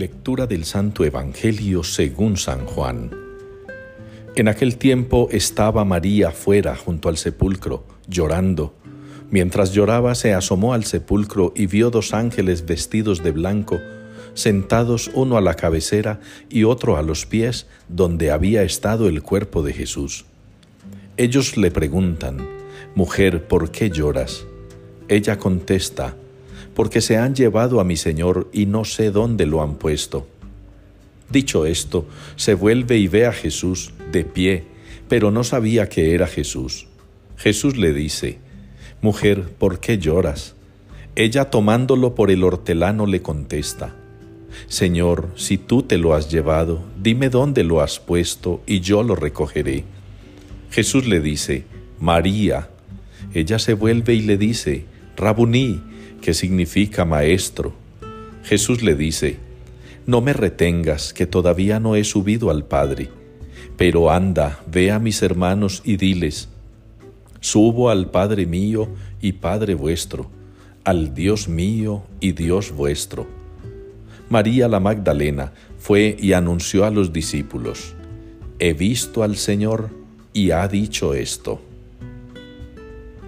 Lectura 0.00 0.46
del 0.46 0.64
Santo 0.64 1.04
Evangelio 1.04 1.84
según 1.84 2.38
San 2.38 2.64
Juan. 2.64 3.10
En 4.34 4.48
aquel 4.48 4.78
tiempo 4.78 5.28
estaba 5.30 5.84
María 5.84 6.30
fuera 6.30 6.74
junto 6.74 7.10
al 7.10 7.18
sepulcro, 7.18 7.84
llorando. 8.08 8.74
Mientras 9.30 9.74
lloraba 9.74 10.14
se 10.14 10.32
asomó 10.32 10.72
al 10.72 10.86
sepulcro 10.86 11.52
y 11.54 11.66
vio 11.66 11.90
dos 11.90 12.14
ángeles 12.14 12.64
vestidos 12.64 13.22
de 13.22 13.32
blanco, 13.32 13.78
sentados 14.32 15.10
uno 15.12 15.36
a 15.36 15.42
la 15.42 15.52
cabecera 15.52 16.20
y 16.48 16.64
otro 16.64 16.96
a 16.96 17.02
los 17.02 17.26
pies 17.26 17.66
donde 17.90 18.30
había 18.30 18.62
estado 18.62 19.06
el 19.06 19.22
cuerpo 19.22 19.62
de 19.62 19.74
Jesús. 19.74 20.24
Ellos 21.18 21.58
le 21.58 21.70
preguntan, 21.70 22.38
Mujer, 22.94 23.46
¿por 23.46 23.70
qué 23.70 23.90
lloras? 23.90 24.46
Ella 25.08 25.36
contesta, 25.38 26.16
porque 26.80 27.02
se 27.02 27.18
han 27.18 27.34
llevado 27.34 27.78
a 27.78 27.84
mi 27.84 27.98
Señor 27.98 28.48
y 28.54 28.64
no 28.64 28.86
sé 28.86 29.10
dónde 29.10 29.44
lo 29.44 29.60
han 29.60 29.74
puesto. 29.74 30.26
Dicho 31.28 31.66
esto, 31.66 32.06
se 32.36 32.54
vuelve 32.54 32.96
y 32.96 33.06
ve 33.06 33.26
a 33.26 33.34
Jesús 33.34 33.92
de 34.10 34.24
pie, 34.24 34.64
pero 35.06 35.30
no 35.30 35.44
sabía 35.44 35.90
que 35.90 36.14
era 36.14 36.26
Jesús. 36.26 36.86
Jesús 37.36 37.76
le 37.76 37.92
dice, 37.92 38.38
Mujer, 39.02 39.52
¿por 39.58 39.78
qué 39.78 39.98
lloras? 39.98 40.54
Ella 41.16 41.50
tomándolo 41.50 42.14
por 42.14 42.30
el 42.30 42.42
hortelano 42.42 43.04
le 43.04 43.20
contesta, 43.20 43.94
Señor, 44.66 45.28
si 45.36 45.58
tú 45.58 45.82
te 45.82 45.98
lo 45.98 46.14
has 46.14 46.30
llevado, 46.30 46.82
dime 46.98 47.28
dónde 47.28 47.62
lo 47.62 47.82
has 47.82 48.00
puesto 48.00 48.62
y 48.66 48.80
yo 48.80 49.02
lo 49.02 49.16
recogeré. 49.16 49.84
Jesús 50.70 51.06
le 51.06 51.20
dice, 51.20 51.66
María. 51.98 52.70
Ella 53.34 53.58
se 53.58 53.74
vuelve 53.74 54.14
y 54.14 54.22
le 54.22 54.38
dice, 54.38 54.86
Rabuní, 55.18 55.90
que 56.20 56.34
significa 56.34 57.04
maestro. 57.04 57.72
Jesús 58.44 58.82
le 58.82 58.94
dice, 58.94 59.38
No 60.06 60.20
me 60.20 60.32
retengas, 60.32 61.12
que 61.12 61.26
todavía 61.26 61.80
no 61.80 61.96
he 61.96 62.04
subido 62.04 62.50
al 62.50 62.64
Padre, 62.64 63.08
pero 63.76 64.10
anda, 64.10 64.60
ve 64.70 64.90
a 64.90 64.98
mis 64.98 65.22
hermanos 65.22 65.82
y 65.84 65.96
diles, 65.96 66.48
Subo 67.40 67.90
al 67.90 68.10
Padre 68.10 68.46
mío 68.46 68.88
y 69.20 69.32
Padre 69.32 69.74
vuestro, 69.74 70.30
al 70.84 71.14
Dios 71.14 71.48
mío 71.48 72.02
y 72.20 72.32
Dios 72.32 72.72
vuestro. 72.72 73.26
María 74.28 74.68
la 74.68 74.78
Magdalena 74.78 75.52
fue 75.78 76.16
y 76.20 76.34
anunció 76.34 76.84
a 76.84 76.90
los 76.90 77.12
discípulos, 77.12 77.94
He 78.58 78.74
visto 78.74 79.22
al 79.22 79.36
Señor 79.36 79.88
y 80.34 80.50
ha 80.50 80.68
dicho 80.68 81.14
esto. 81.14 81.62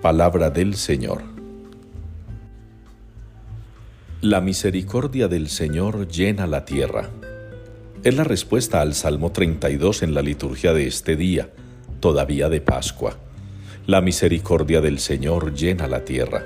Palabra 0.00 0.50
del 0.50 0.76
Señor. 0.76 1.35
La 4.28 4.40
misericordia 4.40 5.28
del 5.28 5.48
Señor 5.48 6.08
llena 6.08 6.48
la 6.48 6.64
tierra. 6.64 7.10
Es 8.02 8.16
la 8.16 8.24
respuesta 8.24 8.80
al 8.80 8.94
Salmo 8.94 9.30
32 9.30 10.02
en 10.02 10.14
la 10.14 10.22
liturgia 10.22 10.74
de 10.74 10.88
este 10.88 11.14
día, 11.14 11.50
todavía 12.00 12.48
de 12.48 12.60
Pascua. 12.60 13.16
La 13.86 14.00
misericordia 14.00 14.80
del 14.80 14.98
Señor 14.98 15.54
llena 15.54 15.86
la 15.86 16.04
tierra. 16.04 16.44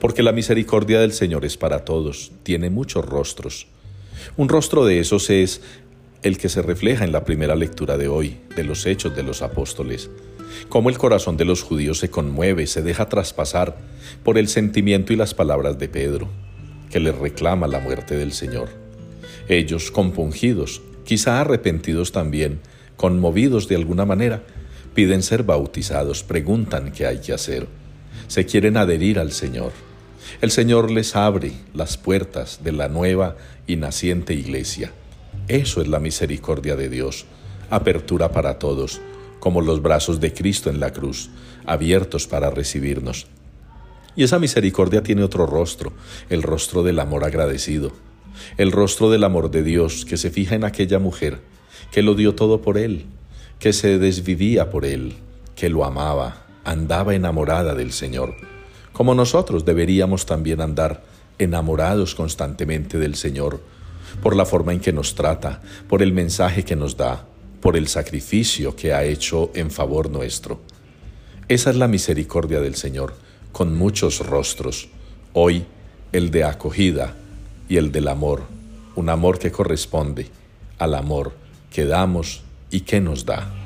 Porque 0.00 0.22
la 0.22 0.32
misericordia 0.32 1.00
del 1.00 1.14
Señor 1.14 1.46
es 1.46 1.56
para 1.56 1.86
todos, 1.86 2.32
tiene 2.42 2.68
muchos 2.68 3.06
rostros. 3.06 3.68
Un 4.36 4.50
rostro 4.50 4.84
de 4.84 5.00
esos 5.00 5.30
es 5.30 5.62
el 6.22 6.36
que 6.36 6.50
se 6.50 6.60
refleja 6.60 7.06
en 7.06 7.12
la 7.12 7.24
primera 7.24 7.56
lectura 7.56 7.96
de 7.96 8.08
hoy, 8.08 8.36
de 8.54 8.64
los 8.64 8.84
hechos 8.84 9.16
de 9.16 9.22
los 9.22 9.40
apóstoles. 9.40 10.10
Cómo 10.68 10.90
el 10.90 10.98
corazón 10.98 11.38
de 11.38 11.46
los 11.46 11.62
judíos 11.62 12.00
se 12.00 12.10
conmueve, 12.10 12.66
se 12.66 12.82
deja 12.82 13.08
traspasar 13.08 13.78
por 14.22 14.36
el 14.36 14.46
sentimiento 14.46 15.14
y 15.14 15.16
las 15.16 15.32
palabras 15.32 15.78
de 15.78 15.88
Pedro 15.88 16.28
que 16.92 17.00
les 17.00 17.16
reclama 17.16 17.66
la 17.66 17.80
muerte 17.80 18.16
del 18.16 18.32
Señor. 18.32 18.68
Ellos, 19.48 19.90
compungidos, 19.90 20.82
quizá 21.04 21.40
arrepentidos 21.40 22.12
también, 22.12 22.60
conmovidos 22.96 23.66
de 23.66 23.76
alguna 23.76 24.04
manera, 24.04 24.42
piden 24.94 25.22
ser 25.22 25.42
bautizados, 25.42 26.22
preguntan 26.22 26.92
qué 26.92 27.06
hay 27.06 27.18
que 27.18 27.32
hacer, 27.32 27.66
se 28.28 28.46
quieren 28.46 28.76
adherir 28.76 29.18
al 29.18 29.32
Señor. 29.32 29.72
El 30.40 30.50
Señor 30.50 30.90
les 30.90 31.16
abre 31.16 31.52
las 31.74 31.96
puertas 31.96 32.60
de 32.62 32.72
la 32.72 32.88
nueva 32.88 33.36
y 33.66 33.76
naciente 33.76 34.34
iglesia. 34.34 34.92
Eso 35.48 35.80
es 35.80 35.88
la 35.88 35.98
misericordia 35.98 36.76
de 36.76 36.88
Dios, 36.88 37.24
apertura 37.70 38.30
para 38.32 38.58
todos, 38.58 39.00
como 39.40 39.60
los 39.60 39.82
brazos 39.82 40.20
de 40.20 40.32
Cristo 40.32 40.70
en 40.70 40.78
la 40.78 40.92
cruz, 40.92 41.30
abiertos 41.64 42.26
para 42.26 42.50
recibirnos. 42.50 43.26
Y 44.14 44.24
esa 44.24 44.38
misericordia 44.38 45.02
tiene 45.02 45.22
otro 45.22 45.46
rostro, 45.46 45.92
el 46.28 46.42
rostro 46.42 46.82
del 46.82 47.00
amor 47.00 47.24
agradecido, 47.24 47.92
el 48.58 48.70
rostro 48.70 49.10
del 49.10 49.24
amor 49.24 49.50
de 49.50 49.62
Dios 49.62 50.04
que 50.04 50.18
se 50.18 50.30
fija 50.30 50.54
en 50.54 50.64
aquella 50.64 50.98
mujer, 50.98 51.40
que 51.90 52.02
lo 52.02 52.14
dio 52.14 52.34
todo 52.34 52.60
por 52.60 52.76
él, 52.76 53.06
que 53.58 53.72
se 53.72 53.98
desvivía 53.98 54.68
por 54.70 54.84
él, 54.84 55.14
que 55.56 55.70
lo 55.70 55.84
amaba, 55.84 56.44
andaba 56.64 57.14
enamorada 57.14 57.74
del 57.74 57.92
Señor, 57.92 58.34
como 58.92 59.14
nosotros 59.14 59.64
deberíamos 59.64 60.26
también 60.26 60.60
andar 60.60 61.04
enamorados 61.38 62.14
constantemente 62.14 62.98
del 62.98 63.14
Señor, 63.14 63.60
por 64.22 64.36
la 64.36 64.44
forma 64.44 64.74
en 64.74 64.80
que 64.80 64.92
nos 64.92 65.14
trata, 65.14 65.62
por 65.88 66.02
el 66.02 66.12
mensaje 66.12 66.64
que 66.64 66.76
nos 66.76 66.98
da, 66.98 67.24
por 67.62 67.78
el 67.78 67.88
sacrificio 67.88 68.76
que 68.76 68.92
ha 68.92 69.04
hecho 69.04 69.50
en 69.54 69.70
favor 69.70 70.10
nuestro. 70.10 70.60
Esa 71.48 71.70
es 71.70 71.76
la 71.76 71.88
misericordia 71.88 72.60
del 72.60 72.74
Señor 72.74 73.14
con 73.52 73.76
muchos 73.76 74.26
rostros, 74.26 74.88
hoy 75.34 75.64
el 76.12 76.30
de 76.30 76.44
acogida 76.44 77.14
y 77.68 77.76
el 77.76 77.92
del 77.92 78.08
amor, 78.08 78.42
un 78.96 79.08
amor 79.08 79.38
que 79.38 79.52
corresponde 79.52 80.28
al 80.78 80.94
amor 80.94 81.32
que 81.70 81.86
damos 81.86 82.42
y 82.70 82.80
que 82.80 83.00
nos 83.00 83.24
da. 83.24 83.61